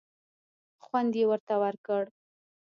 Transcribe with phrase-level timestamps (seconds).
[0.85, 2.03] خوند یې ورته ورکړ.